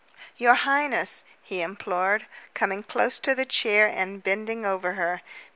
"Your 0.37 0.55
highness!" 0.55 1.23
he 1.43 1.61
implored, 1.61 2.25
coming 2.55 2.81
close 2.81 3.19
to 3.19 3.35
the 3.35 3.45
chair 3.45 3.85
and 3.87 4.23
bending 4.23 4.65
over 4.65 4.93
her. 4.93 5.21